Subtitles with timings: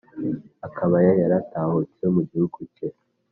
[0.67, 2.87] Akaba yaratahutse mu gihugu cye